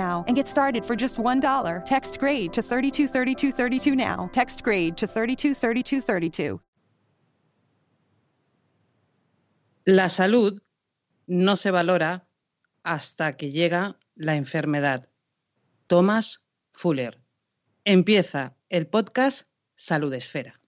[0.00, 1.84] and get started for just $1.
[1.84, 4.28] Text grade to 323232 now.
[4.32, 6.60] Text grade to 323232.
[9.86, 10.60] La salud
[11.26, 12.26] no se valora
[12.84, 15.08] hasta que llega la enfermedad.
[15.86, 17.20] Thomas Fuller.
[17.84, 20.59] Empieza el podcast Salud Esfera.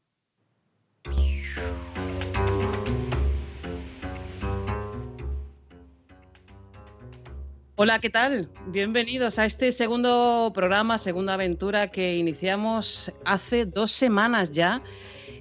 [7.75, 8.51] Hola, ¿qué tal?
[8.67, 14.83] Bienvenidos a este segundo programa, segunda aventura que iniciamos hace dos semanas ya.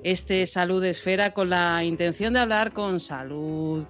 [0.03, 3.83] Este Salud Esfera con la intención de hablar con salud,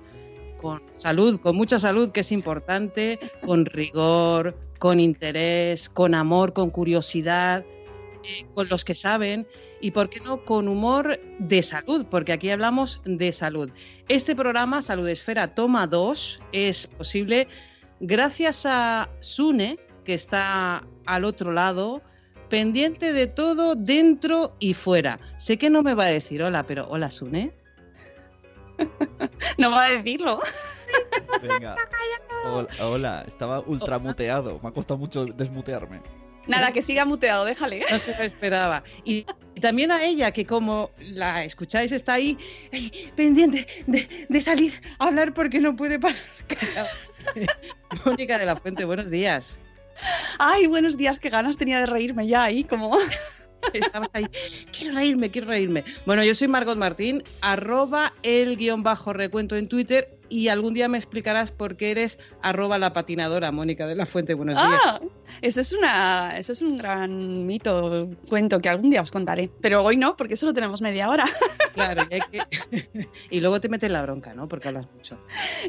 [0.57, 6.71] con salud, con mucha salud, que es importante, con rigor, con interés, con amor, con
[6.71, 7.63] curiosidad,
[8.23, 9.47] eh, con los que saben
[9.81, 13.69] y, ¿por qué no?, con humor de salud, porque aquí hablamos de salud.
[14.07, 17.47] Este programa, Salud Esfera Toma 2, es posible
[18.01, 22.01] gracias a Sune, que está al otro lado,
[22.49, 25.19] pendiente de todo dentro y fuera.
[25.37, 27.53] Sé que no me va a decir hola, pero hola Sune.
[29.57, 30.39] no va a decirlo.
[31.41, 31.75] Venga.
[32.45, 34.59] Hola, hola, estaba ultra muteado.
[34.61, 36.01] Me ha costado mucho desmutearme.
[36.47, 37.85] Nada, que siga muteado, déjale.
[37.89, 38.83] No se lo esperaba.
[39.05, 42.35] Y, y también a ella, que como la escucháis, está ahí,
[42.73, 46.17] ahí, pendiente de, de salir a hablar porque no puede parar.
[48.05, 49.57] Mónica de la Fuente, buenos días.
[50.39, 52.97] Ay, buenos días, qué ganas tenía de reírme ya ahí, como...
[53.73, 54.25] Estabas ahí,
[54.75, 55.83] quiero reírme, quiero reírme.
[56.07, 60.87] Bueno, yo soy Margot Martín, arroba el guion bajo recuento en Twitter y algún día
[60.87, 64.33] me explicarás por qué eres arroba la patinadora, Mónica de la Fuente.
[64.33, 64.81] Buenos días.
[64.85, 64.99] Ah,
[65.41, 69.51] eso es, una, eso es un gran mito, cuento que algún día os contaré.
[69.59, 71.25] Pero hoy no, porque solo tenemos media hora.
[71.73, 73.07] Claro, y, hay que...
[73.29, 74.49] y luego te metes la bronca, ¿no?
[74.49, 75.17] Porque hablas mucho.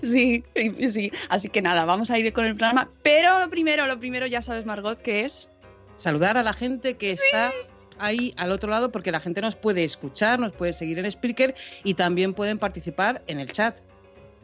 [0.03, 0.43] Sí,
[0.91, 1.13] sí.
[1.29, 2.91] Así que nada, vamos a ir con el programa.
[3.05, 5.49] Pero lo primero, lo primero, ya sabes, Margot, que es...
[5.95, 7.23] Saludar a la gente que Sí.
[7.25, 7.53] está
[7.99, 11.55] ahí al otro lado porque la gente nos puede escuchar, nos puede seguir en Spreaker
[11.85, 13.79] y también pueden participar en el chat.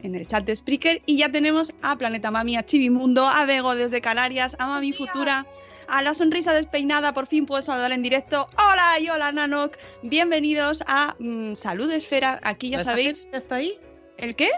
[0.01, 3.75] En el chat de Spreaker y ya tenemos a Planeta Mami, a Chivimundo, a Bego
[3.75, 5.45] desde Canarias, a Mami Futura,
[5.87, 8.49] a la sonrisa despeinada, por fin puedo saludar en directo.
[8.57, 13.21] Hola y hola Nanok, bienvenidos a mm, Salud Esfera, aquí ya ¿Toda esa sabéis.
[13.23, 13.79] gente ¿Ya está ahí?
[14.17, 14.49] ¿El qué?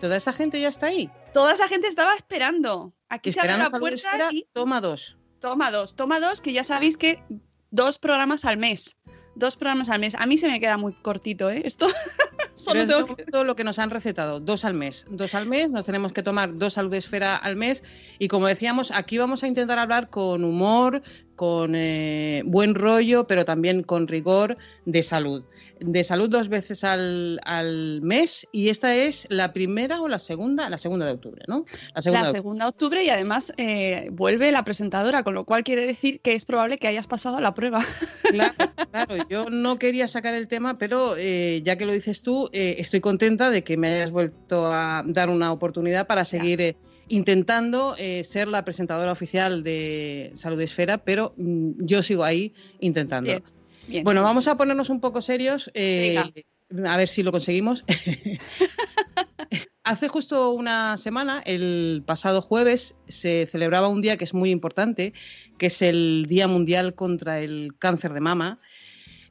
[0.00, 1.10] ¿Toda esa gente ya está ahí?
[1.34, 2.92] Toda esa gente estaba esperando.
[3.08, 5.16] Aquí se abre la puerta Esfera, y toma dos.
[5.40, 7.22] toma dos, toma dos, que ya sabéis que
[7.70, 8.96] dos programas al mes.
[9.34, 10.14] Dos programas al mes.
[10.14, 11.62] A mí se me queda muy cortito, ¿eh?
[11.64, 11.88] Esto
[12.58, 13.24] solo Pero es tengo que...
[13.24, 15.06] todo lo que nos han recetado, dos al mes.
[15.08, 17.82] Dos al mes, nos tenemos que tomar dos salud esfera al mes.
[18.18, 21.02] Y como decíamos, aquí vamos a intentar hablar con humor,
[21.38, 25.44] con eh, buen rollo, pero también con rigor de salud.
[25.78, 28.48] De salud dos veces al, al mes.
[28.50, 31.64] Y esta es la primera o la segunda, la segunda de octubre, ¿no?
[31.94, 35.44] La segunda La de segunda de octubre y además eh, vuelve la presentadora, con lo
[35.44, 37.86] cual quiere decir que es probable que hayas pasado la prueba.
[38.28, 38.54] Claro,
[38.90, 42.76] claro, yo no quería sacar el tema, pero eh, ya que lo dices tú, eh,
[42.78, 46.76] estoy contenta de que me hayas vuelto a dar una oportunidad para seguir eh,
[47.08, 53.30] intentando eh, ser la presentadora oficial de Salud Esfera, pero mm, yo sigo ahí intentando.
[53.30, 53.42] Bien,
[53.86, 54.04] bien.
[54.04, 56.18] Bueno, vamos a ponernos un poco serios, eh,
[56.84, 57.84] a ver si lo conseguimos.
[59.88, 65.14] Hace justo una semana, el pasado jueves, se celebraba un día que es muy importante,
[65.56, 68.60] que es el Día Mundial contra el Cáncer de Mama.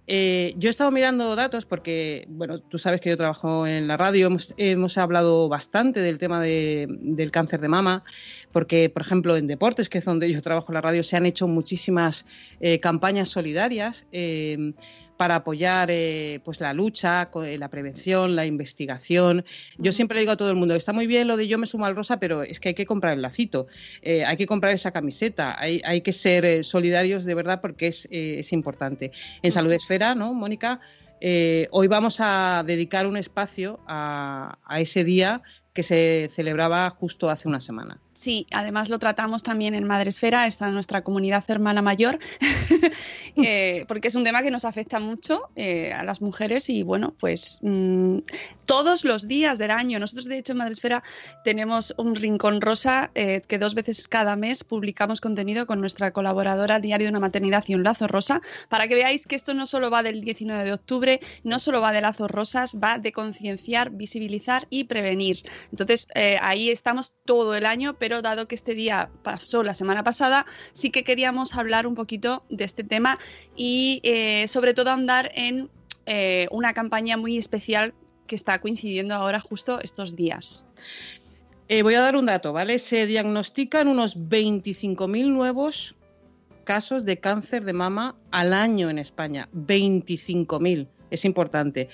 [0.09, 3.97] Eh, yo he estado mirando datos porque, bueno, tú sabes que yo trabajo en la
[3.97, 8.05] radio, hemos, hablado bastante del tema del cáncer de mama,
[8.53, 11.25] porque, por ejemplo, en deportes, que es donde yo trabajo en la radio, se han
[11.25, 12.25] hecho muchísimas
[12.61, 14.07] eh, campañas solidarias.
[14.13, 14.73] Eh,
[15.17, 19.43] para apoyar eh, pues la lucha, eh, la prevención, la investigación.
[19.77, 21.85] Yo siempre digo a todo el mundo, está muy bien lo de yo me sumo
[21.85, 23.67] al rosa, pero es que hay que comprar el lacito,
[24.01, 28.53] eh, hay que comprar esa camiseta, hay, que ser solidarios de verdad porque es, es
[28.53, 29.11] importante.
[29.41, 30.79] En Salud Esfera, ¿no, Mónica?
[31.71, 35.41] hoy vamos a dedicar un espacio a, a ese día
[35.77, 37.99] que se celebraba justo hace una semana.
[38.17, 42.17] Sí, además lo tratamos también en Madresfera, está nuestra comunidad hermana mayor,
[43.35, 47.13] eh, porque es un tema que nos afecta mucho eh, a las mujeres y bueno,
[47.19, 48.17] pues mm,
[48.65, 49.99] todos los días del año.
[49.99, 51.03] Nosotros de hecho en Madresfera
[51.43, 56.79] tenemos un rincón rosa eh, que dos veces cada mes publicamos contenido con nuestra colaboradora
[56.79, 59.91] Diario de una Maternidad y un Lazo Rosa, para que veáis que esto no solo
[59.91, 64.65] va del 19 de octubre, no solo va de lazos rosas, va de concienciar, visibilizar
[64.71, 65.43] y prevenir.
[65.71, 66.07] Entonces
[66.41, 70.89] ahí estamos todo el año, pero dado que este día pasó la semana pasada, sí
[70.89, 73.19] que queríamos hablar un poquito de este tema
[73.55, 75.69] y eh, sobre todo andar en
[76.05, 77.93] eh, una campaña muy especial
[78.27, 80.65] que está coincidiendo ahora justo estos días.
[81.69, 82.79] Eh, voy a dar un dato, ¿vale?
[82.79, 85.95] Se diagnostican unos 25.000 nuevos
[86.63, 89.49] casos de cáncer de mama al año en España.
[89.53, 91.89] 25.000, es importante.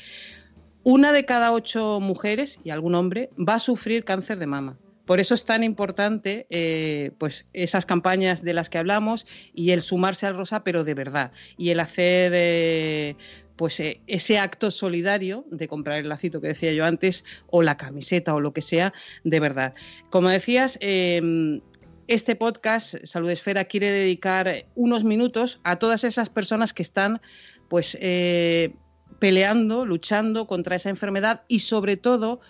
[0.86, 4.78] Una de cada ocho mujeres y algún hombre va a sufrir cáncer de mama.
[5.06, 9.82] Por eso es tan importante eh, pues esas campañas de las que hablamos y el
[9.82, 11.32] sumarse al rosa, pero de verdad.
[11.58, 13.16] Y el hacer eh,
[13.56, 17.78] pues eh, ese acto solidario de comprar el lacito que decía yo antes, o la
[17.78, 18.94] camiseta o lo que sea,
[19.24, 19.74] de verdad.
[20.10, 21.62] Como decías, em,
[22.08, 27.22] este podcast, Salud Esfera, quiere dedicar unos minutos a todas esas personas que están
[27.70, 27.98] pues
[29.24, 32.42] peleando, luchando contra esa enfermedad y sobre todo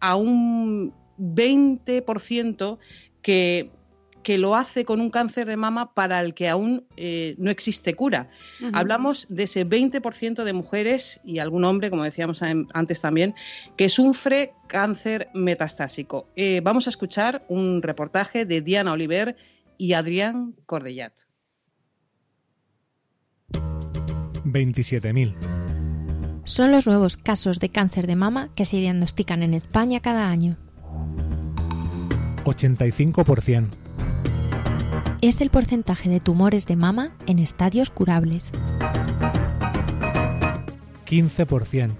[0.00, 2.78] a un 20%
[3.20, 3.70] que,
[4.22, 7.92] que lo hace con un cáncer de mama para el que aún eh, no existe
[7.92, 8.30] cura.
[8.72, 13.34] Hablamos de ese 20% de mujeres y algún hombre, como decíamos antes también,
[13.76, 16.30] que sufre cáncer metastásico.
[16.34, 19.36] Eh, vamos a escuchar un reportaje de Diana Oliver
[19.76, 21.12] y Adrián Cordellat.
[24.46, 25.51] 27.000.
[26.44, 30.56] Son los nuevos casos de cáncer de mama que se diagnostican en España cada año.
[32.44, 33.68] 85%.
[35.20, 38.50] Es el porcentaje de tumores de mama en estadios curables.
[41.06, 41.92] 15%.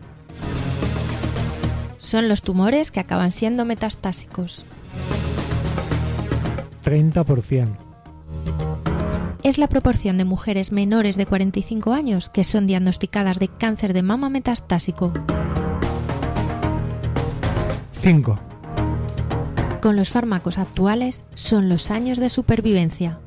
[1.98, 4.64] Son los tumores que acaban siendo metastásicos.
[6.84, 7.91] 30%.
[9.42, 14.02] Es la proporción de mujeres menores de 45 años que son diagnosticadas de cáncer de
[14.02, 15.12] mama metastásico.
[17.92, 18.38] 5
[19.82, 23.18] con los fármacos actuales son los años de supervivencia.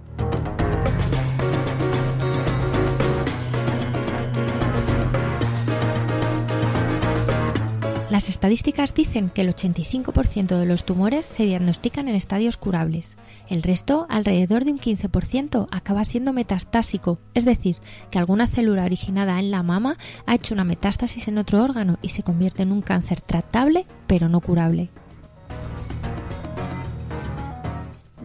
[8.16, 13.18] Las estadísticas dicen que el 85% de los tumores se diagnostican en estadios curables.
[13.50, 17.76] El resto, alrededor de un 15%, acaba siendo metastásico, es decir,
[18.12, 22.08] que alguna célula originada en la mama ha hecho una metástasis en otro órgano y
[22.08, 24.88] se convierte en un cáncer tratable pero no curable.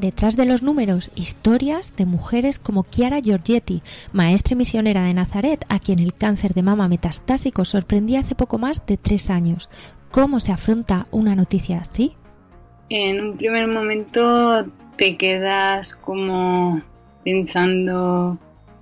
[0.01, 5.65] Detrás de los números historias de mujeres como Chiara Giorgetti, maestra y misionera de Nazaret,
[5.69, 9.69] a quien el cáncer de mama metastásico sorprendía hace poco más de tres años.
[10.11, 12.15] ¿Cómo se afronta una noticia así?
[12.89, 14.67] En un primer momento
[14.97, 16.83] te quedas como
[17.23, 18.39] pensando,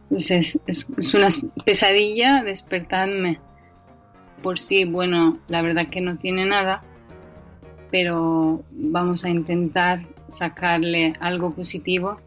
[0.08, 1.28] pues es, es una
[1.64, 3.40] pesadilla despertarme.
[4.42, 6.82] Por sí, bueno, la verdad que no tiene nada,
[7.90, 12.20] pero vamos a intentar sacarle algo positivo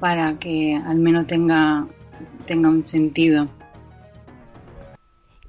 [0.00, 1.86] para que al menos tenga,
[2.46, 3.48] tenga un sentido.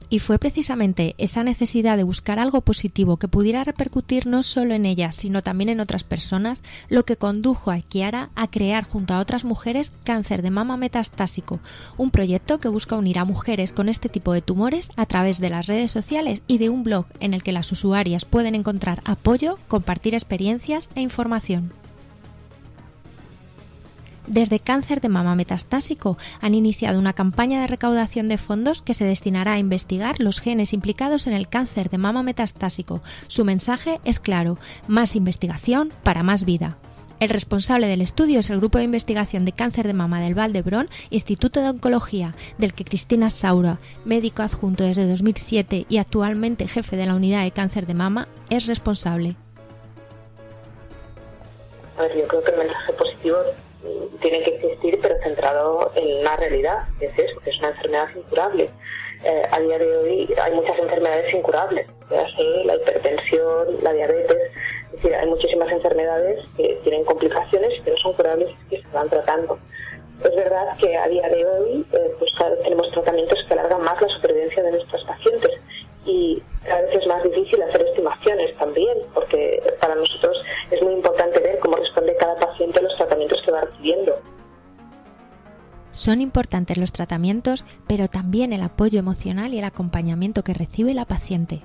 [0.10, 4.86] Y fue precisamente esa necesidad de buscar algo positivo que pudiera repercutir no solo en
[4.86, 9.19] ella, sino también en otras personas, lo que condujo a Kiara a crear junto a
[9.19, 11.60] otras mujeres Cáncer de Mama Metastásico,
[11.98, 15.50] un proyecto que busca unir a mujeres con este tipo de tumores a través de
[15.50, 19.57] las redes sociales y de un blog en el que las usuarias pueden encontrar apoyo,
[19.67, 21.74] compartir experiencias e información
[24.27, 29.06] desde Cáncer de Mama Metastásico han iniciado una campaña de recaudación de fondos que se
[29.06, 33.01] destinará a investigar los genes implicados en el cáncer de mama metastásico.
[33.27, 36.77] Su mensaje es claro, más investigación para más vida.
[37.20, 40.51] El responsable del estudio es el Grupo de Investigación de Cáncer de Mama del Val
[40.51, 46.98] d'Hebron, Instituto de Oncología, del que Cristina Saura, médico adjunto desde 2007 y actualmente jefe
[46.98, 49.36] de la unidad de cáncer de mama, es responsable.
[51.98, 53.38] A ver, yo creo que el mensaje positivo
[54.21, 58.07] tiene que existir, pero centrado en una realidad, que es eso, que es una enfermedad
[58.15, 58.69] incurable.
[59.23, 64.51] Eh, a día de hoy hay muchas enfermedades incurables, ya sé, la hipertensión, la diabetes,
[64.85, 68.95] es decir, hay muchísimas enfermedades que tienen complicaciones que no son curables y que se
[68.95, 69.57] van tratando.
[70.23, 72.31] Es verdad que a día de hoy eh, pues
[72.63, 75.51] tenemos tratamientos que alargan más la supervivencia de nuestros pacientes
[76.05, 80.37] y cada vez es más difícil hacer estimaciones también, porque para nosotros
[80.71, 81.77] es muy importante ver cómo
[82.63, 84.15] paciente los tratamientos que va recibiendo.
[85.91, 91.05] Son importantes los tratamientos, pero también el apoyo emocional y el acompañamiento que recibe la
[91.05, 91.62] paciente.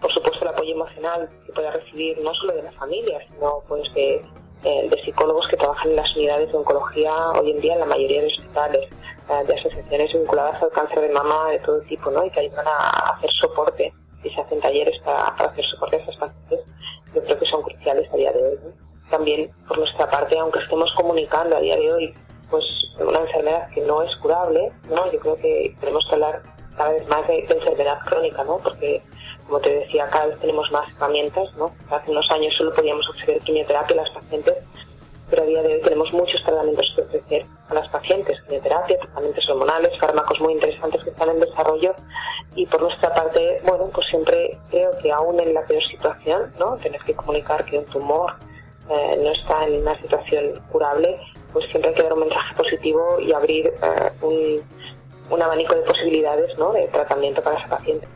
[0.00, 3.82] Por supuesto, el apoyo emocional que pueda recibir no solo de la familia, sino pues
[3.94, 4.22] de,
[4.64, 7.86] eh, de psicólogos que trabajan en las unidades de oncología hoy en día en la
[7.86, 8.88] mayoría de hospitales,
[9.28, 12.24] eh, de asociaciones vinculadas al cáncer de mama de todo tipo, ¿no?
[12.24, 15.98] Y que ayudan a hacer soporte y se hacen talleres para, para hacer soporte a
[16.00, 16.60] esas pacientes.
[17.14, 18.58] Yo creo que son cruciales a día de hoy.
[19.10, 22.14] También, por nuestra parte, aunque estemos comunicando a día de hoy
[22.50, 22.64] pues
[22.98, 25.10] una enfermedad que no es curable, ¿no?
[25.12, 26.42] Yo creo que tenemos que hablar
[26.76, 28.58] cada vez más de, enfermedad crónica, ¿no?
[28.58, 29.02] Porque
[29.46, 31.72] como te decía, cada vez tenemos más herramientas, ¿no?
[31.90, 34.56] Hace unos años solo podíamos ofrecer quimioterapia a las pacientes,
[35.30, 39.48] pero a día de hoy tenemos muchos tratamientos que ofrecer a las pacientes, quimioterapia, tratamientos
[39.50, 41.94] hormonales, fármacos muy interesantes que están en desarrollo
[42.54, 46.76] y por nuestra parte, bueno, pues siempre creo que aún en la peor situación, ¿no?
[46.76, 48.34] Tener que comunicar que un tumor
[48.90, 51.20] eh, no está en una situación curable,
[51.52, 54.62] pues siempre hay que dar un mensaje positivo y abrir eh, un,
[55.30, 56.72] un abanico de posibilidades, ¿no?
[56.72, 58.06] De tratamiento para esa paciente.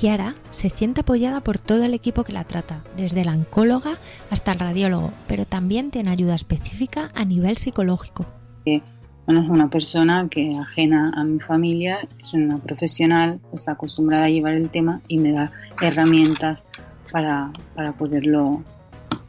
[0.00, 3.98] Kiara se siente apoyada por todo el equipo que la trata, desde la oncóloga
[4.30, 8.24] hasta el radiólogo, pero también tiene ayuda específica a nivel psicológico.
[8.64, 14.30] Bueno, es una persona que ajena a mi familia, es una profesional, está acostumbrada a
[14.30, 15.52] llevar el tema y me da
[15.82, 16.64] herramientas
[17.12, 18.62] para, para poderlo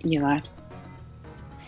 [0.01, 0.43] llevar.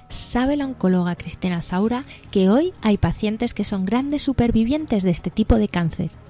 [0.07, 5.29] Sabe la oncóloga Cristina Saura que hoy hay pacientes que son grandes supervivientes de este
[5.29, 6.22] tipo de cáncer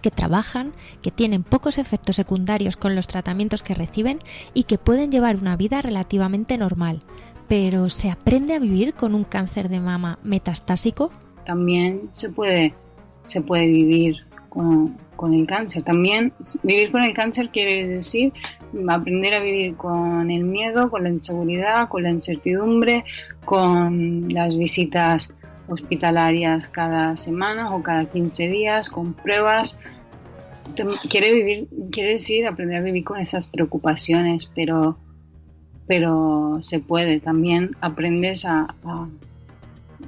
[0.00, 4.18] que trabajan, que tienen pocos efectos secundarios con los tratamientos que reciben
[4.54, 7.02] y que pueden llevar una vida relativamente normal.
[7.48, 11.10] Pero ¿se aprende a vivir con un cáncer de mama metastásico?
[11.44, 12.72] También se puede,
[13.26, 14.16] se puede vivir
[14.48, 15.82] con el cáncer.
[15.82, 16.32] También
[16.62, 18.32] vivir con el cáncer quiere decir
[18.88, 23.04] aprender a vivir con el miedo, con la inseguridad, con la incertidumbre,
[23.44, 25.30] con las visitas
[25.68, 29.78] hospitalarias cada semana o cada 15 días con pruebas.
[31.08, 34.96] Quiere vivir, quiere decir aprender a vivir con esas preocupaciones, pero,
[35.86, 37.20] pero se puede.
[37.20, 38.74] También aprendes a,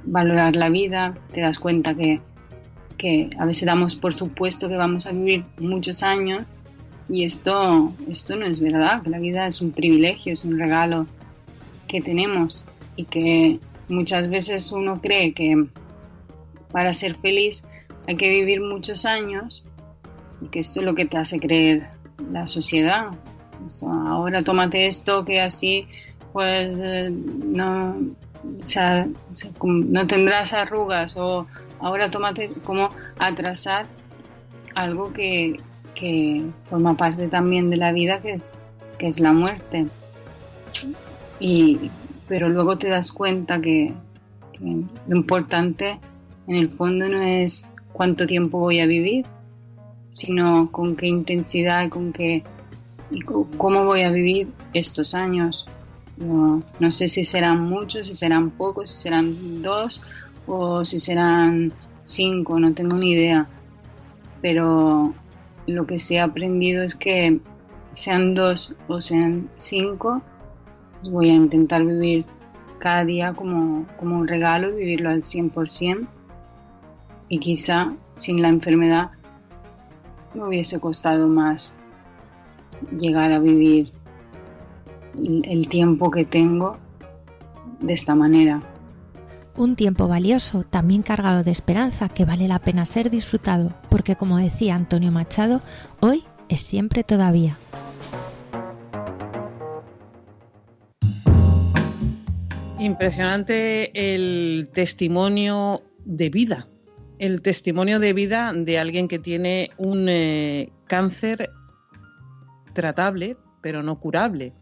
[0.03, 2.19] valorar la vida, te das cuenta que,
[2.97, 6.43] que a veces damos por supuesto que vamos a vivir muchos años
[7.07, 11.07] y esto, esto no es verdad, la vida es un privilegio, es un regalo
[11.87, 15.67] que tenemos y que Muchas veces uno cree que
[16.71, 17.63] para ser feliz
[18.07, 19.65] hay que vivir muchos años
[20.41, 21.87] y que esto es lo que te hace creer
[22.31, 23.11] la sociedad.
[23.81, 25.87] ahora tómate esto que así
[26.33, 27.95] pues eh, no,
[29.63, 31.47] no tendrás arrugas o
[31.79, 32.89] ahora tómate como
[33.19, 33.87] atrasar
[34.75, 35.57] algo que,
[36.69, 38.41] forma parte también de la vida que,
[38.97, 39.87] que es la muerte.
[41.39, 41.89] Y
[42.27, 43.93] pero luego te das cuenta que,
[44.59, 45.99] lo importante
[46.47, 49.25] en el fondo no es cuánto tiempo voy a vivir,
[50.11, 52.43] sino con qué intensidad, con qué
[53.11, 55.65] y cómo voy a vivir estos años.
[56.17, 60.01] No, no, sé si serán muchos, si serán pocos, si serán dos
[60.47, 61.73] o si serán
[62.05, 63.47] cinco, no tengo ni idea.
[64.41, 65.13] Pero
[65.67, 67.39] lo que sí he aprendido es que
[67.93, 70.21] sean dos o sean cinco,
[71.09, 72.25] voy a intentar vivir
[72.79, 76.07] cada día como, como un regalo y vivirlo al 100%.
[77.29, 79.11] Y quizá sin la enfermedad
[80.33, 81.73] me hubiese costado más
[82.97, 83.91] llegar a vivir
[85.17, 86.77] el tiempo que tengo
[87.79, 88.61] de esta manera.
[89.55, 94.37] Un tiempo valioso, también cargado de esperanza, que vale la pena ser disfrutado, porque como
[94.37, 95.61] decía Antonio Machado,
[96.01, 97.57] hoy es siempre todavía.
[102.85, 106.67] Impresionante el testimonio de vida,
[107.17, 111.49] el testimonio de vida de alguien que tiene un eh, cáncer
[112.73, 114.53] tratable, pero no curable.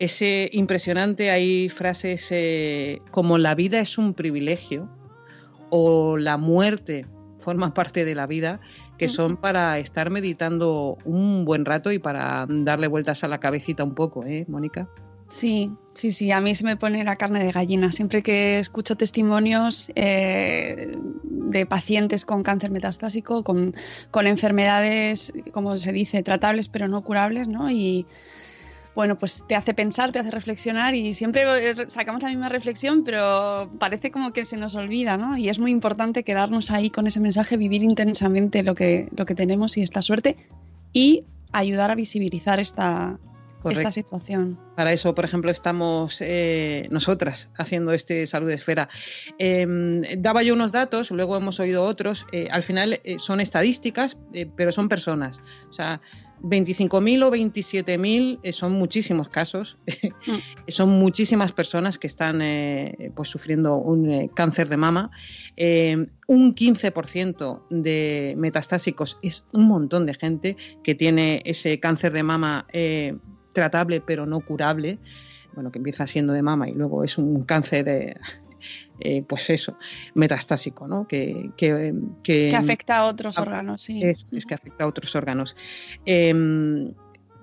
[0.00, 4.90] Es eh, impresionante, hay frases eh, como la vida es un privilegio
[5.70, 7.06] o la muerte
[7.38, 8.58] forma parte de la vida,
[8.98, 13.84] que son para estar meditando un buen rato y para darle vueltas a la cabecita
[13.84, 14.88] un poco, ¿eh, Mónica?
[15.28, 17.92] Sí, sí, sí, a mí se me pone la carne de gallina.
[17.92, 23.74] Siempre que escucho testimonios eh, de pacientes con cáncer metastásico, con,
[24.10, 27.70] con, enfermedades, como se dice, tratables pero no curables, ¿no?
[27.70, 28.06] Y
[28.94, 31.44] bueno, pues te hace pensar, te hace reflexionar y siempre
[31.88, 35.36] sacamos la misma reflexión, pero parece como que se nos olvida, ¿no?
[35.36, 39.34] Y es muy importante quedarnos ahí con ese mensaje, vivir intensamente lo que, lo que
[39.34, 40.36] tenemos y esta suerte
[40.92, 43.18] y ayudar a visibilizar esta,
[43.72, 44.58] esta situación.
[44.76, 48.88] Para eso, por ejemplo, estamos eh, nosotras haciendo este Salud Esfera.
[49.38, 52.26] Em, daba yo unos datos, luego hemos oído otros.
[52.32, 54.16] Eh, al final eh, son estadísticas,
[54.56, 55.40] pero son personas.
[55.70, 56.00] O sea,
[56.44, 59.78] 25.000 o 27.000 eh, son muchísimos casos,
[60.26, 60.68] mm.
[60.68, 65.10] son muchísimas personas que están eh, pues, sufriendo un eh, cáncer de mama.
[65.56, 72.66] un 15% de metastásicos es un montón de gente que tiene ese cáncer de mama
[73.54, 74.98] tratable pero no curable.
[75.54, 77.88] Bueno, que empieza siendo de mama y luego es un cáncer
[79.00, 79.76] eh, pues eso,
[80.14, 81.06] metastásico, ¿no?
[81.06, 84.02] Que, que, afecta a otros órganos, sí.
[84.02, 85.56] Es, que afecta a otros órganos.
[86.04, 86.92] Em,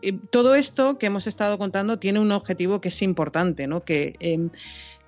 [0.02, 3.84] eh, todo esto que hemos estado contando tiene un objetivo que es importante, ¿no?
[3.84, 4.50] Que, em,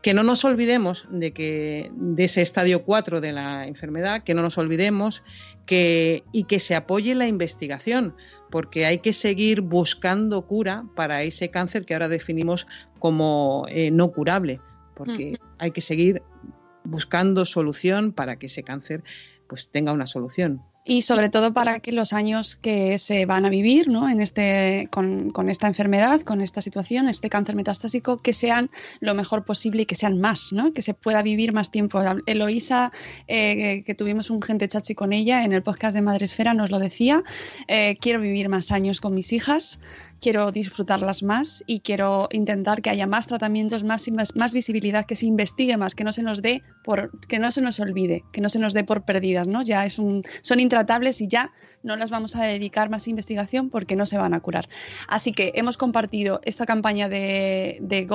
[0.04, 4.44] que no nos olvidemos de que de ese estadio 4 de la enfermedad, que no
[4.44, 5.24] nos olvidemos
[5.66, 8.16] que, y que se apoye la investigación,
[8.52, 12.68] porque hay que seguir buscando cura para ese cáncer que ahora definimos
[13.00, 14.60] como eh, no curable
[14.94, 16.22] porque hay que seguir
[16.84, 19.04] buscando solución para que ese cáncer
[19.48, 20.62] pues tenga una solución.
[20.86, 24.10] Y sobre todo para que los años que se van a vivir ¿no?
[24.10, 29.46] en este, con, esta enfermedad, con esta situación, este cáncer metastásico, que sean lo mejor
[29.46, 30.74] posible y que sean más, ¿no?
[30.74, 32.02] que se pueda vivir más tiempo.
[32.26, 32.92] Eloísa,
[33.28, 36.80] eh, que tuvimos un gente chachi con ella en el podcast de Madresfera, nos lo
[36.80, 37.24] decía,
[37.70, 39.80] eh, quiero vivir más años con mis hijas,
[40.20, 45.16] quiero disfrutarlas más y quiero intentar que haya más tratamientos, más, más, más visibilidad, que
[45.16, 48.42] se investigue más, que no se nos dé por, que no se nos olvide, que
[48.42, 49.62] no se nos dé por perdidas, ¿no?
[49.62, 51.52] Ya es un, son intratables y ya
[51.84, 54.70] no las vamos a dedicar más investigación porque no se van a curar.
[55.08, 58.08] Así que hemos compartido esta campaña de, de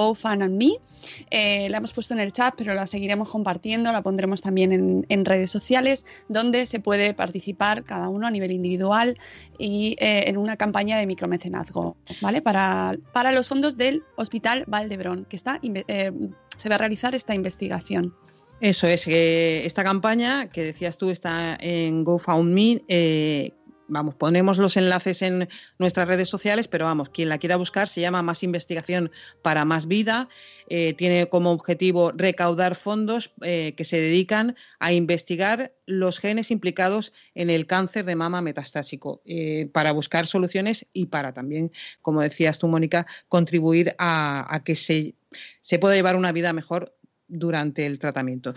[1.31, 5.07] eh, la hemos puesto en el chat, pero la seguiremos compartiendo, la pondremos también en,
[5.09, 9.17] en redes sociales, donde se puede participar cada uno a nivel individual
[9.59, 11.97] y eh, en una campaña de micromecenazgo.
[12.21, 12.43] ¿vale?
[12.43, 16.13] Para, para los fondos del Hospital Valdebrón, que está, eh,
[16.57, 18.15] se va a realizar esta investigación.
[18.61, 23.53] Eso es, esta campaña que decías tú está en GoFundMe, eh,
[23.89, 28.01] vamos, ponemos los enlaces en nuestras redes sociales, pero vamos, quien la quiera buscar se
[28.01, 29.11] llama Más Investigación
[29.43, 30.29] para Más Vida.
[30.69, 37.13] Eh, tiene como objetivo recaudar fondos eh, que se dedican a investigar los genes implicados
[37.35, 42.59] en el cáncer de mama metastásico, eh, para buscar soluciones y para también, como decías
[42.59, 45.15] tú, Mónica, contribuir a, a que se,
[45.61, 46.98] se pueda llevar una vida mejor
[47.29, 48.55] durante el tratamiento.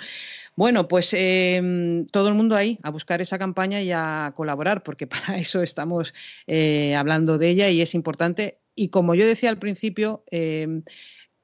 [0.55, 5.07] Bueno, pues em, todo el mundo ahí a buscar esa campaña y a colaborar, porque
[5.07, 6.13] para eso estamos
[6.47, 8.59] eh, hablando de ella y es importante.
[8.73, 10.83] Y como yo decía al principio, em,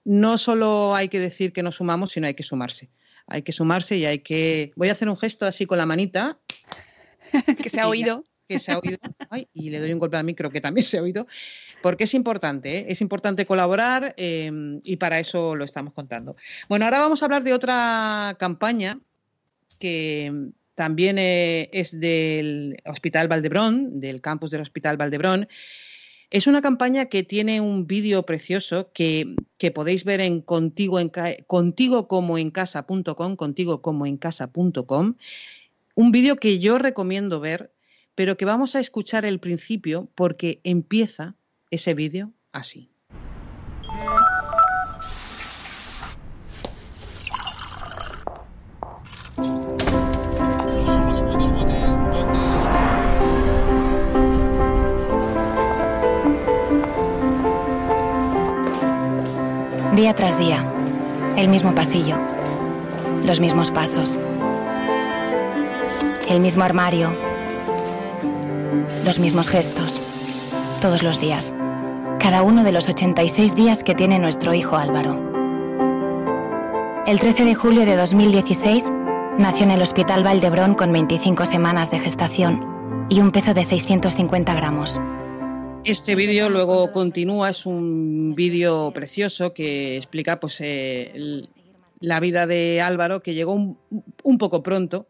[0.05, 2.89] no solo hay que decir que nos sumamos, sino hay que sumarse.
[3.27, 4.71] Hay que sumarse y hay que...
[4.77, 6.39] Voy a hacer un gesto así con la manita.
[7.61, 8.97] que se ha oído que se ha oído,
[9.53, 11.27] y le doy un golpe al micro que también se ha oído,
[11.81, 12.85] porque es importante, ¿eh?
[12.89, 16.35] es importante colaborar em, y para eso lo estamos contando.
[16.69, 18.99] Bueno, ahora vamos a hablar de otra campaña
[19.79, 25.47] que también eh, es del Hospital Valdebrón, del campus del Hospital Valdebrón.
[26.29, 29.35] Es una campaña que tiene un vídeo precioso que,
[29.73, 35.15] podéis ver en contigo, en, como en casa.com, contigo como en casa.com.
[35.95, 37.71] Un vídeo que yo recomiendo ver
[38.17, 41.35] pero que vamos a escuchar el principio porque empieza
[41.69, 42.89] ese vídeo así.
[59.95, 60.65] Día tras día,
[61.37, 62.17] el mismo pasillo,
[63.23, 64.17] los mismos pasos,
[66.31, 67.26] el mismo armario
[69.05, 70.01] los mismos gestos,
[70.81, 71.53] todos los días,
[72.19, 75.21] cada uno de los 86 días que tiene nuestro hijo Álvaro.
[77.05, 78.91] El 13 de julio de 2016
[79.37, 84.53] nació en el Hospital Valdebrón con 25 semanas de gestación y un peso de 650
[84.53, 84.99] gramos.
[85.83, 91.47] Este vídeo luego continúa, es un vídeo precioso que explica pues, eh,
[91.99, 95.07] la vida de Álvaro, que llegó un poco pronto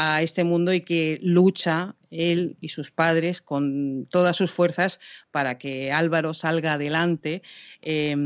[0.00, 5.00] a este mundo y que lucha él y sus padres con todas sus fuerzas
[5.32, 7.42] para que Álvaro salga adelante.
[7.82, 8.16] eh,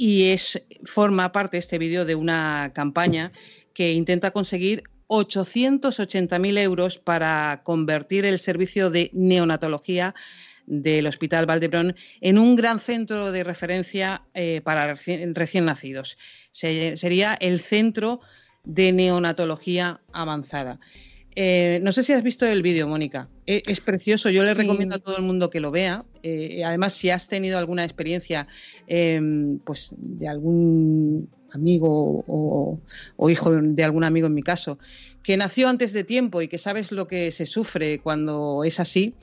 [0.00, 3.32] y es, forma parte este vídeo de una campaña
[3.74, 10.14] que intenta conseguir 880.000 euros para convertir el servicio de neonatología
[10.66, 16.16] del Hospital Valdebrón en un gran centro de referencia eh, para recién, nacidos.
[16.52, 18.20] Se- sería el centro
[18.68, 20.78] de neonatología avanzada.
[21.34, 23.28] Eh, no sé si has visto el vídeo, Mónica.
[23.46, 24.28] E- Es, precioso.
[24.28, 24.60] Yo le Sí.
[24.60, 26.04] recomiendo a todo el mundo que lo vea.
[26.22, 28.46] Eh, además, si has tenido alguna experiencia,
[28.86, 29.20] eh,
[29.64, 32.80] pues de algún amigo o,
[33.16, 34.78] o hijo de algún amigo, en mi caso,
[35.22, 39.14] que nació antes de tiempo y que sabes lo que se sufre cuando es así,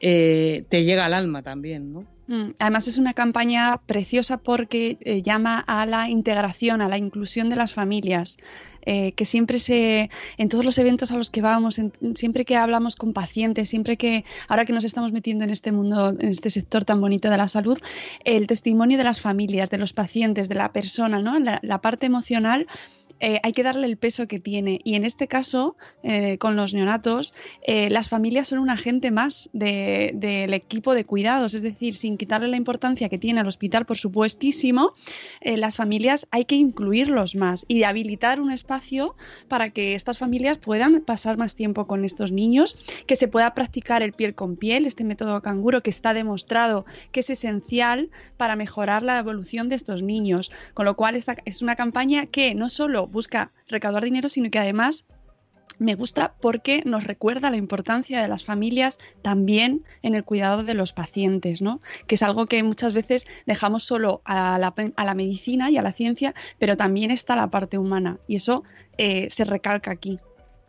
[0.00, 2.04] eh, te llega al alma también, ¿no?
[2.28, 7.48] Mm, Además es una campaña preciosa porque eh, llama a la integración, a la inclusión
[7.48, 8.36] de las familias,
[8.82, 11.80] eh, que siempre se, en todos los eventos a los que vamos,
[12.14, 16.10] siempre que hablamos con pacientes, siempre que, ahora que nos estamos metiendo en este mundo,
[16.10, 17.78] en este sector tan bonito de la salud,
[18.24, 21.38] el testimonio de las familias, de los pacientes, de la persona, ¿no?
[21.38, 22.66] La parte emocional.
[23.20, 24.80] Eh, hay que darle el peso que tiene.
[24.84, 27.34] Y en este caso, eh, con los neonatos,
[27.66, 32.16] eh, las familias son un agente más de- del equipo de cuidados, es decir, sin
[32.16, 34.92] quitarle la importancia que tiene al hospital, por supuestísimo,
[35.42, 39.16] las familias hay que incluirlos más y habilitar un espacio
[39.48, 42.76] para que estas familias puedan pasar más tiempo con estos niños,
[43.06, 47.20] que se pueda practicar el piel con piel, este método canguro que está demostrado que
[47.20, 50.50] es esencial para mejorar la evolución de estos niños.
[50.74, 54.58] Con lo cual, esta es una campaña que no solo busca recaudar dinero, sino que
[54.58, 55.06] además
[55.78, 60.74] me gusta porque nos recuerda la importancia de las familias también en el cuidado de
[60.74, 61.80] los pacientes, ¿no?
[62.06, 65.82] Que es algo que muchas veces dejamos solo a la, a la medicina y a
[65.82, 68.64] la ciencia, pero también está la parte humana y eso
[68.96, 70.18] eh, se recalca aquí.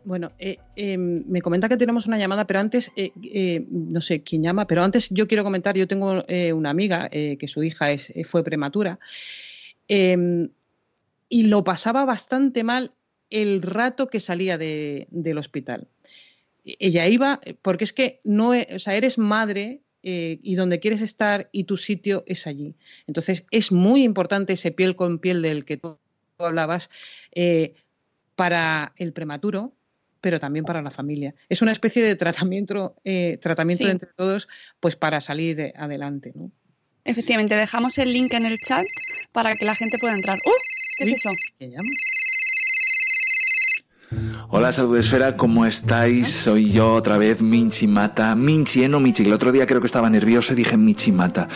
[0.04, 4.42] Bueno, eh, eh, me comenta que tenemos una llamada, pero antes, eh, no sé quién
[4.42, 6.24] llama, pero antes yo quiero comentar, yo tengo
[6.54, 8.98] una amiga que su hija es, fue prematura
[9.92, 10.48] eh,
[11.30, 12.92] y lo pasaba bastante mal
[13.30, 15.88] el rato que salía de- del hospital.
[16.66, 20.80] E- Ella iba, porque es que no, e- o sea, eres madre eh, y donde
[20.80, 22.74] quieres estar y tu sitio es allí.
[23.06, 25.98] Entonces es muy importante ese piel con piel del que tú
[26.38, 26.88] hablabas
[27.34, 27.74] eh,
[28.34, 29.74] para el prematuro,
[30.22, 31.34] pero también para la familia.
[31.50, 33.90] Es una especie de tratamiento, eh, tratamiento Sí.
[33.90, 34.48] entre todos,
[34.80, 36.32] pues para salir eh, adelante.
[36.34, 36.50] ¿no?
[37.04, 38.84] Efectivamente, dejamos el link en el chat
[39.32, 40.36] para que la gente pueda entrar.
[40.46, 40.50] ¡Uh!
[41.00, 41.30] que c'est ça.
[44.48, 46.28] Hola Salud Esfera, ¿cómo estáis?
[46.28, 48.34] Soy yo otra vez, Minchi Mata.
[48.34, 51.46] Minchi, eh, no Michi, el otro día creo que estaba nervioso y dije Michi Mata.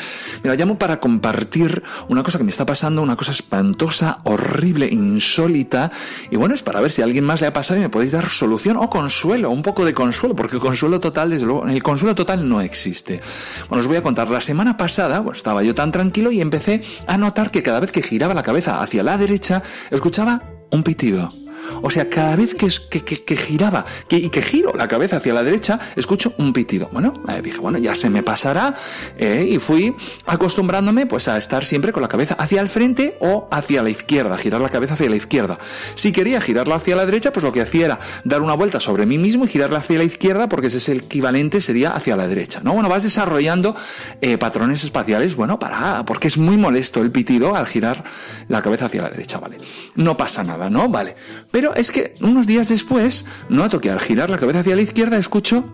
[0.44, 5.90] Mira, llamo para compartir una cosa que me está pasando, una cosa espantosa, horrible, insólita.
[6.30, 8.12] Y bueno, es para ver si a alguien más le ha pasado y me podéis
[8.12, 12.14] dar solución o consuelo, un poco de consuelo, porque consuelo total, desde luego, el consuelo
[12.14, 13.20] total no existe.
[13.68, 16.82] Bueno, os voy a contar, la semana pasada, bueno, estaba yo tan tranquilo y empecé
[17.08, 21.43] a notar que cada vez que giraba la cabeza hacia la derecha, escuchaba un pitido.
[21.82, 25.34] O sea, cada vez que, que, que, giraba que, y que giro la cabeza hacia
[25.34, 26.88] la derecha, escucho un pitido.
[26.92, 28.74] Bueno, eh, dije, bueno, ya se me pasará.
[29.18, 29.94] eh, y fui
[30.26, 34.36] acostumbrándome pues a estar siempre con la cabeza hacia el frente o hacia la izquierda,
[34.38, 35.58] girar la cabeza hacia la izquierda.
[35.94, 39.06] Si quería girarla hacia la derecha, pues lo que hacía era dar una vuelta sobre
[39.06, 42.26] mí mismo y girarla hacia la izquierda, porque ese es el equivalente, sería hacia la
[42.26, 42.60] derecha.
[42.62, 42.72] ¿no?
[42.74, 43.74] Bueno, vas desarrollando
[44.20, 48.04] eh, patrones espaciales, bueno, para, porque es muy molesto el pitido al girar
[48.48, 49.58] la cabeza hacia la derecha, ¿vale?
[49.94, 50.88] No pasa nada, ¿no?
[50.88, 51.14] Vale.
[51.54, 55.16] Pero es que unos días después noto que al girar la cabeza hacia la izquierda
[55.18, 55.64] escucho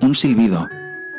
[0.00, 0.68] un silbido.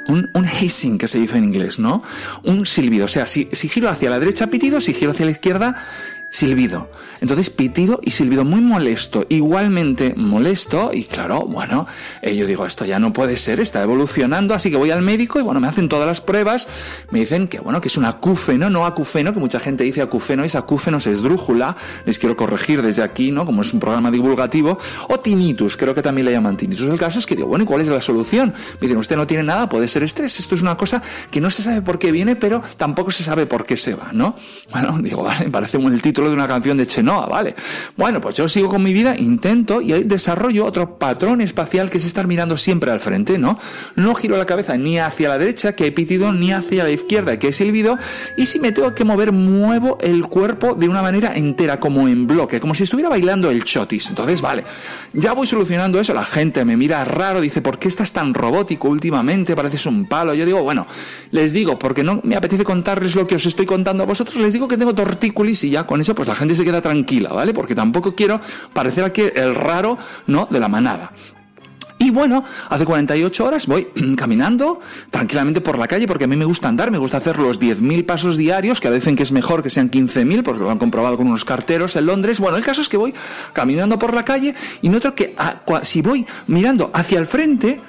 [0.09, 2.03] Un, hissing que se dice en inglés, ¿no?
[2.43, 3.05] Un silbido.
[3.05, 5.81] O sea, si, si giro hacia la derecha, pitido, si giro hacia la izquierda,
[6.29, 6.91] silbido.
[7.21, 11.87] Entonces, pitido y silbido muy molesto, igualmente molesto, y claro, bueno,
[12.21, 15.39] eh, yo digo, esto ya no puede ser, está evolucionando, así que voy al médico
[15.39, 16.67] y bueno, me hacen todas las pruebas,
[17.11, 20.43] me dicen que bueno, que es un acúfeno, no acufeno, que mucha gente dice acúfeno,
[20.43, 23.45] es acúfeno, es esdrújula, les quiero corregir desde aquí, ¿no?
[23.45, 26.87] Como es un programa divulgativo, o tinnitus, creo que también le llaman tinnitus.
[26.87, 28.53] El caso es que digo, bueno, ¿y cuál es la solución?
[28.75, 31.49] Me dicen, usted no tiene nada, puede ser estrés, esto es una cosa que no
[31.49, 34.35] se sabe por qué viene, pero tampoco se sabe por qué se va, ¿no?
[34.71, 37.55] Bueno, digo, vale, parece un el título título de una canción de Chenoa, ¿vale?
[37.95, 42.05] Bueno, pues yo sigo con mi vida, intento y desarrollo otro patrón espacial que es
[42.05, 43.57] estar mirando siempre al frente, ¿no?
[43.95, 47.39] No giro la cabeza ni hacia la derecha, que he pitido, ni hacia la izquierda,
[47.39, 47.97] que he silbido,
[48.35, 52.27] y si me tengo que mover, muevo el cuerpo de una manera entera, como en
[52.27, 54.09] bloque, como si estuviera bailando el chotis.
[54.09, 54.65] Entonces, vale,
[55.13, 58.89] ya voy solucionando eso, la gente me mira raro, dice, ¿por qué estás tan robótico
[58.89, 59.55] últimamente?
[59.55, 60.33] Pareces un palo.
[60.33, 60.85] Yo digo, bueno,
[61.31, 64.53] les digo, porque no me apetece contarles lo que os estoy contando a vosotros, les
[64.53, 67.53] digo que tengo tortícolis y ya con eso pues la gente se queda tranquila, ¿vale?
[67.53, 68.39] Porque tampoco quiero
[68.73, 70.47] parecer aquí el raro, ¿no?
[70.49, 71.11] De la manada.
[72.01, 74.79] Y bueno, hace 48 horas voy caminando
[75.11, 78.05] tranquilamente por la calle porque a mí me gusta andar, me gusta hacer los 10.000
[78.05, 81.27] pasos diarios, que dicen que es mejor que sean 15.000 porque lo han comprobado con
[81.27, 82.39] unos carteros en Londres.
[82.39, 83.13] Bueno, el caso es que voy
[83.51, 87.81] caminando por la calle y noto que ah, si voy mirando hacia el frente,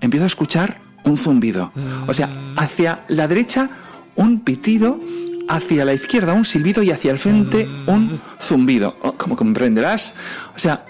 [0.00, 1.72] empiezo a escuchar un zumbido.
[2.06, 3.68] O sea, hacia la derecha
[4.14, 5.00] un pitido,
[5.48, 8.96] hacia la izquierda un silbido y hacia el frente un zumbido.
[9.02, 10.14] Oh, Como comprenderás,
[10.54, 10.84] o sea,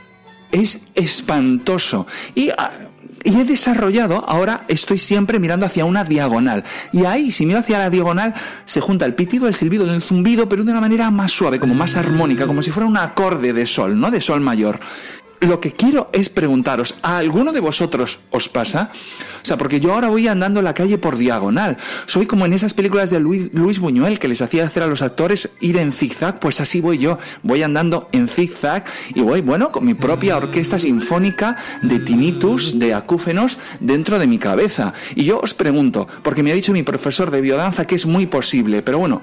[0.50, 2.06] es espantoso.
[2.34, 2.70] Y, ah,
[3.24, 6.64] y he desarrollado, ahora estoy siempre mirando hacia una diagonal.
[6.92, 10.48] Y ahí, si miro hacia la diagonal, se junta el pitido, el silbido, el zumbido,
[10.48, 13.66] pero de una manera más suave, como más armónica, como si fuera un acorde de
[13.66, 14.10] sol, ¿no?
[14.10, 14.78] De sol mayor.
[15.40, 18.90] Lo que quiero es preguntaros, ¿a alguno de vosotros os pasa?
[19.42, 21.76] O sea, porque yo ahora voy andando en la calle por diagonal.
[22.06, 25.02] Soy como en esas películas de Luis, Luis Buñuel que les hacía hacer a los
[25.02, 27.18] actores ir en zigzag, pues así voy yo.
[27.42, 32.94] Voy andando en zigzag y voy, bueno, con mi propia orquesta sinfónica de tinnitus, de
[32.94, 34.94] acúfenos dentro de mi cabeza.
[35.14, 38.26] Y yo os pregunto, porque me ha dicho mi profesor de biodanza que es muy
[38.26, 39.22] posible, pero bueno,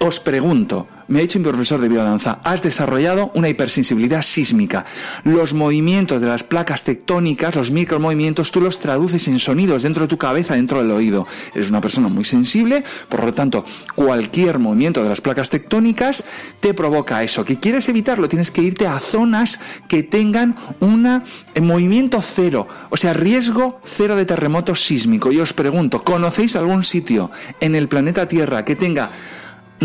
[0.00, 4.84] os pregunto, me ha dicho mi profesor de biodanza, has desarrollado una hipersensibilidad sísmica.
[5.24, 10.08] Los movimientos de las placas tectónicas, los micromovimientos, tú los traduces en sonidos dentro de
[10.08, 11.26] tu cabeza, dentro del oído.
[11.54, 16.24] Eres una persona muy sensible, por lo tanto, cualquier movimiento de las placas tectónicas
[16.60, 17.44] te provoca eso.
[17.44, 18.28] ¿Que quieres evitarlo?
[18.28, 21.22] Tienes que irte a zonas que tengan un
[21.62, 25.32] movimiento cero, o sea, riesgo cero de terremoto sísmico.
[25.32, 27.30] Y os pregunto, ¿conocéis algún sitio
[27.60, 29.10] en el planeta Tierra que tenga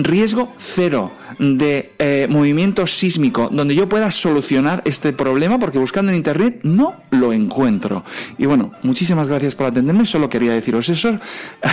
[0.03, 6.17] riesgo cero de eh, movimiento sísmico donde yo pueda solucionar este problema porque buscando en
[6.17, 8.03] internet no lo encuentro.
[8.37, 11.19] Y bueno, muchísimas gracias por atenderme, solo quería deciros eso.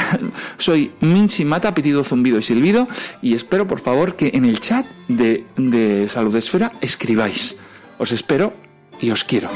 [0.58, 2.88] Soy Minchi Mata, pitido, zumbido y silbido
[3.22, 7.56] y espero por favor que en el chat de, de Salud Esfera escribáis.
[7.98, 8.52] Os espero
[9.00, 9.50] y os quiero.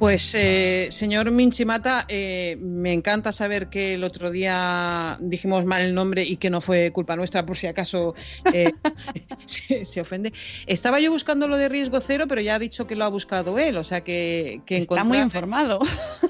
[0.00, 5.94] Pues, eh, señor Minchimata, eh, me encanta saber que el otro día dijimos mal el
[5.94, 8.14] nombre y que no fue culpa nuestra, por si acaso
[8.50, 8.72] eh,
[9.44, 10.32] se, se ofende.
[10.66, 13.58] Estaba yo buscando lo de riesgo cero, pero ya ha dicho que lo ha buscado
[13.58, 15.80] él, o sea que, que Está muy informado.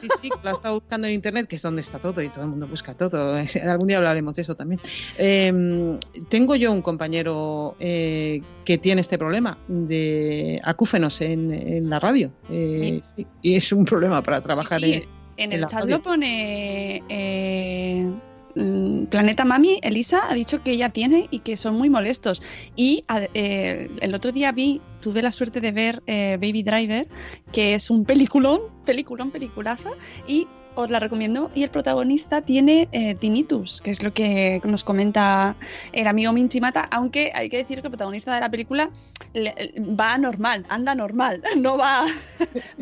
[0.00, 2.42] Sí, sí, lo ha estado buscando en internet, que es donde está todo y todo
[2.42, 3.36] el mundo busca todo.
[3.64, 4.80] Algún día hablaremos de eso también.
[5.16, 5.96] Eh,
[6.28, 12.32] tengo yo un compañero eh, que tiene este problema de acúfenos en, en la radio.
[12.50, 15.02] Eh, sí, y es un problema para trabajar Sí, en,
[15.36, 18.10] En en el chat lo pone eh,
[18.54, 22.42] mm, Planeta Mami, Elisa ha dicho que ella tiene y que son muy molestos.
[22.76, 27.08] Y eh, el otro día vi, tuve la suerte de ver eh, Baby Driver,
[27.52, 29.90] que es un peliculón, peliculón, peliculaza,
[30.26, 31.50] y os la recomiendo.
[31.54, 35.56] Y el protagonista tiene eh, tinnitus, que es lo que nos comenta
[35.92, 38.90] el amigo Minchimata, aunque hay que decir que el protagonista de la película
[39.34, 42.04] le- va normal, anda normal, no va,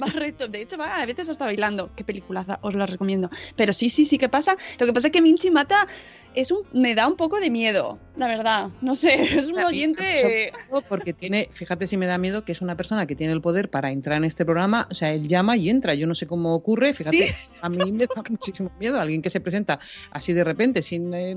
[0.01, 0.49] va recto.
[0.49, 1.91] De hecho, va a veces hasta bailando.
[1.97, 3.31] Qué peliculaza, os la recomiendo.
[3.57, 4.57] Pero sí, sí, sí que pasa.
[4.79, 5.87] Lo que pasa es que Minchimata
[6.35, 8.69] es un, me da un poco de miedo, la verdad.
[8.81, 10.53] No sé, es un oyente.
[10.89, 13.71] Porque tiene, fíjate si me da miedo, que es una persona que tiene el poder
[13.71, 14.87] para entrar en este programa.
[14.91, 15.95] O sea, él llama y entra.
[15.95, 16.93] Yo no sé cómo ocurre.
[16.93, 19.01] Fíjate, a mí me da muchísimo miedo.
[19.01, 19.79] Alguien que se presenta
[20.11, 21.37] así de repente, sin eh,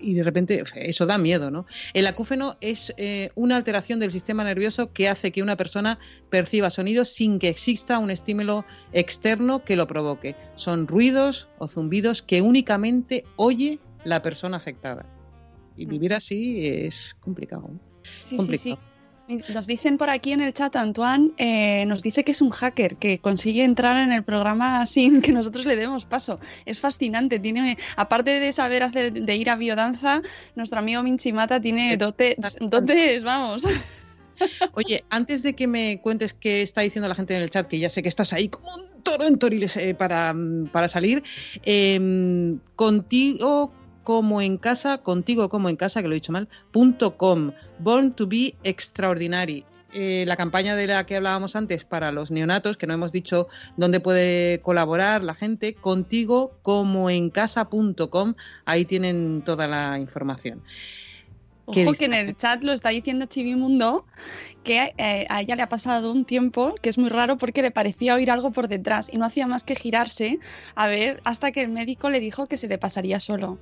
[0.00, 1.66] y de repente, eso da miedo, ¿no?
[1.94, 5.98] El acúfeno es eh, una alteración del sistema nervioso que hace que una persona
[6.30, 10.36] perciba sonidos sin que exista un estímulo externo que lo provoque.
[10.56, 15.06] Son ruidos o zumbidos que únicamente oye la persona afectada.
[15.76, 17.68] Y vivir así es complicado.
[17.72, 17.80] ¿no?
[18.02, 18.76] Sí, sí, complicado.
[18.76, 18.95] sí.
[19.28, 22.96] Nos dicen por aquí en el chat, Antoine eh, nos dice que es un hacker,
[22.96, 26.38] que consigue entrar en el programa sin que nosotros le demos paso.
[26.64, 27.40] Es fascinante.
[27.40, 30.22] Tiene, aparte de saber hacer, de ir a biodanza,
[30.54, 33.66] nuestro amigo Minchimata tiene dotes, dotes, vamos.
[34.74, 37.78] Oye, antes de que me cuentes qué está diciendo la gente en el chat, que
[37.78, 41.22] ya sé que estás ahí como un toro en toriles eh, para, mm, para salir,
[41.64, 43.72] em, contigo
[44.06, 48.12] como en casa, contigo como en casa, que lo he dicho mal, punto com, born
[48.14, 49.64] to be extraordinary.
[49.92, 53.48] Eh, la campaña de la que hablábamos antes para los neonatos, que no hemos dicho
[53.76, 60.62] dónde puede colaborar la gente, contigo como en casa.com, ahí tienen toda la información.
[61.72, 64.06] ¿Qué Ojo que en el chat lo está diciendo Chivimundo
[64.62, 67.72] que eh, a ella le ha pasado un tiempo que es muy raro porque le
[67.72, 70.38] parecía oír algo por detrás y no hacía más que girarse
[70.76, 73.58] a ver hasta que el médico le dijo que se le pasaría solo.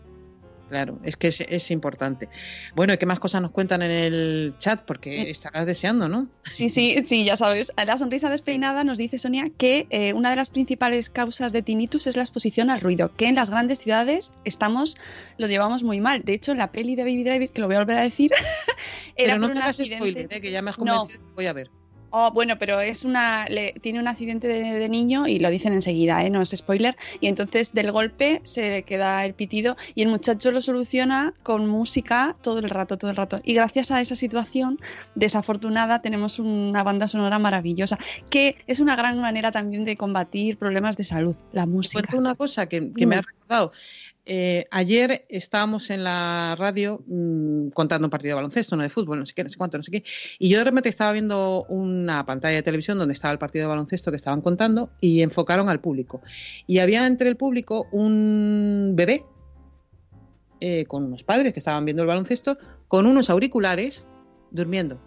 [0.75, 2.29] Claro, es que es, es importante.
[2.75, 4.83] Bueno, ¿y qué más cosas nos cuentan en el chat?
[4.85, 6.27] Porque estarás deseando, ¿no?
[6.51, 7.73] Sí, sí, sí, ya sabes.
[7.87, 12.09] La sonrisa despeinada nos dice Sonia que eh, una de las principales causas de tinnitus
[12.09, 14.97] es la exposición al ruido, que en las grandes ciudades estamos,
[15.39, 16.23] lo llevamos muy mal.
[16.25, 18.33] De hecho, la peli de Baby Driver, que lo voy a volver a decir,
[19.17, 20.41] era Pero no por te un hagas accidente- spoiler, ¿eh?
[20.41, 20.97] que ya me has No.
[21.03, 21.71] convencido, voy a ver.
[22.17, 23.45] Oh, bueno, pero es una.
[23.47, 26.31] le- tiene un accidente de, de niño y lo dicen enseguida, ¿eh?
[26.31, 26.97] no es spoiler.
[27.21, 31.67] Y entonces del golpe se le queda el pitido y el muchacho lo soluciona con
[31.67, 33.41] música todo el rato, todo el rato.
[33.43, 34.79] Y gracias a esa situación
[35.17, 37.99] desafortunada tenemos una banda sonora maravillosa,
[38.31, 42.03] que es una gran manera también de combatir problemas de salud, la música.
[42.03, 43.73] Cuento una cosa que, me ha recordado.
[44.27, 49.19] Eh, ayer estábamos en la radio mm, contando un partido de baloncesto, no de fútbol,
[49.19, 50.05] no sé qué, no sé cuánto, no sé qué.
[50.39, 53.69] Y yo de repente estaba viendo una pantalla de televisión donde estaba el partido de
[53.69, 56.23] baloncesto que estaban contando y enfocaron al público.
[56.67, 59.25] Y había entre el público un bebé
[60.61, 62.57] eh, con unos padres que estaban viendo el baloncesto
[62.89, 64.07] con unos auriculares
[64.51, 65.01] durmiendo.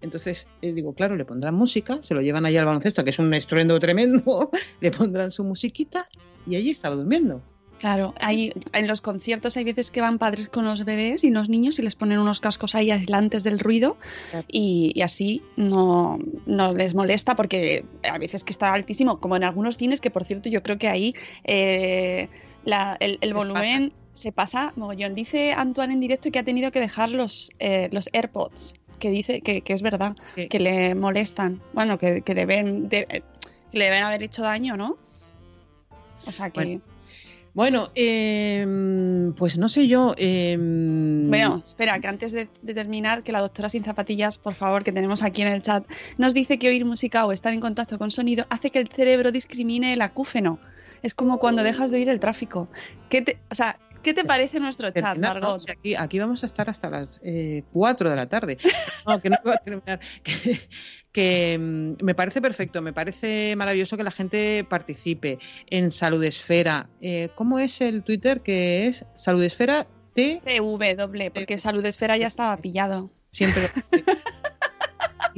[0.00, 3.18] Entonces, eh, digo, claro, le pondrán música, se lo llevan allá al baloncesto, que es
[3.18, 6.08] un estruendo tremendo, le pondrán su musiquita
[6.48, 7.42] y allí estaba durmiendo.
[7.78, 11.48] Claro, hay, en los conciertos hay veces que van padres con los bebés y los
[11.48, 13.96] niños y les ponen unos cascos ahí aislantes del ruido
[14.48, 19.44] y, y así no, no les molesta porque a veces que está altísimo, como en
[19.44, 22.28] algunos cines, que por cierto yo creo que ahí eh,
[22.64, 25.14] la- el, volumen se pasa mogollón.
[25.14, 29.40] Dice Antoine en directo que ha tenido que dejar los, eh, los AirPods, que dice
[29.40, 30.16] que, que es verdad,
[30.48, 31.60] que le molestan.
[31.74, 33.22] Bueno, que, que deben, de-
[33.70, 34.96] que le deben haber hecho daño, ¿no?
[36.26, 36.60] O sea que...
[36.60, 36.82] Bueno.
[37.54, 40.14] Bueno, em, pues no sé yo.
[40.16, 44.84] em, Bueno, espera, que antes de, de terminar, que la doctora sin zapatillas, por favor,
[44.84, 45.84] que tenemos aquí en el chat,
[46.18, 49.32] nos dice que oír música o estar en contacto con sonido hace que el cerebro
[49.32, 50.60] discrimine el acúfeno.
[51.02, 52.68] Es como cuando dejas de oír el tráfico.
[53.08, 55.18] ¿Qué te, o sea, ¿qué te parece nuestro chat.
[55.18, 55.60] Margot?
[55.68, 57.20] Aquí, aquí vamos a estar hasta las
[57.72, 58.58] 4 de la tarde.
[59.06, 60.00] No, que no iba a terminar.
[60.22, 60.60] Que,
[61.12, 65.38] que, mm, me parece perfecto, me parece maravilloso que la gente participe
[65.70, 66.88] en Salud Esfera.
[67.00, 68.40] Eh, ¿Cómo es el Twitter?
[68.40, 70.40] Que es Salud Esfera T.
[70.96, 73.10] Doble, porque Salud Esfera ya estaba pillado.
[73.30, 73.68] Siempre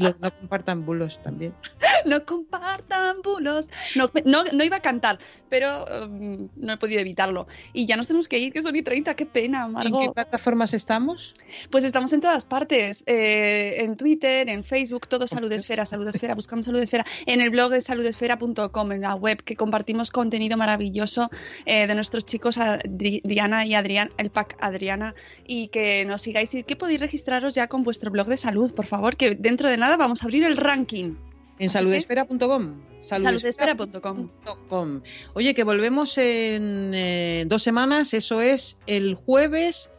[0.00, 1.54] no compartan bulos también.
[2.06, 3.68] no compartan bulos.
[3.94, 7.46] No, no, no iba a cantar, pero um, no he podido evitarlo.
[7.72, 10.00] Y ya nos tenemos que ir, que son y 30, qué pena, ¿En Margot.
[10.00, 11.34] qué plataformas estamos?
[11.70, 16.34] Pues estamos en todas partes, eh, en Twitter, en Facebook, todo Salud Esfera, Salud Esfera,
[16.34, 21.30] buscando Salud Esfera, en el blog de saludesfera.com, en la web que compartimos contenido maravilloso
[21.66, 25.14] eh, de nuestros chicos Adri- Diana y Adrián, el pack Adriana,
[25.46, 28.86] y que nos sigáis y que podéis registraros ya con vuestro blog de salud, por
[28.86, 31.14] favor, que dentro de nada vamos a abrir el ranking.
[31.58, 31.68] En.
[31.68, 32.80] Saludesfera.com.
[33.00, 35.02] saludesfera.com.
[35.34, 39.90] Oye, que volvemos en eh, dos semanas, eso es el jueves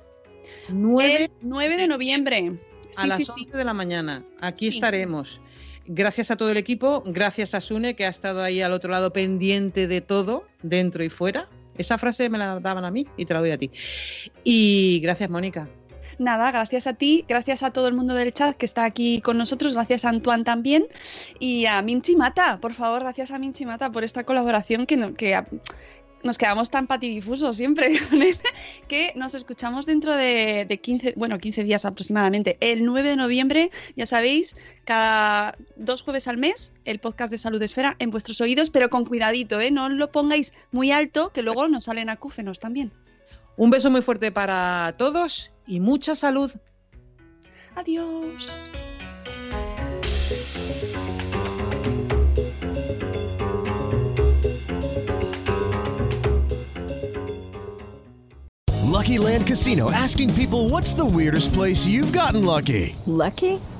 [0.70, 2.60] 9, El 9 de noviembre.
[2.98, 3.58] a Sí, las sí, 11 sí.
[3.58, 4.24] de la mañana.
[4.40, 5.40] Aquí estaremos.
[5.88, 9.12] Gracias a todo el equipo, gracias a Sune, que ha estado ahí al otro lado
[9.14, 11.50] pendiente de todo, dentro y fuera.
[11.78, 13.72] Esa frase me la daban a mí y te la doy a ti.
[14.44, 15.68] Y gracias, Mónica.
[16.18, 19.38] Nada, gracias a ti, gracias a todo el mundo del chat que está aquí con
[19.38, 20.88] nosotros, gracias a Antoine también
[21.40, 24.98] y a Minchi Mata, por favor, gracias a Minchi Mata por esta colaboración que,
[26.24, 28.00] nos quedamos tan patidifusos siempre
[28.88, 32.58] que nos escuchamos dentro de, de 15, bueno, 15 días aproximadamente.
[32.60, 37.62] El 9 de noviembre, ya sabéis, cada dos jueves al mes, el podcast de Salud
[37.62, 39.72] Esfera en vuestros oídos, pero con cuidadito, ¿eh?
[39.72, 42.92] no lo pongáis muy alto, que luego nos salen acúfenos también.
[43.58, 46.52] Un beso muy fuerte para todos y mucha salud.
[47.76, 48.70] Adiós.
[59.02, 62.96] Lucky Land Casino asking people what's the weirdest place you've gotten lucky?
[63.08, 63.60] Lucky?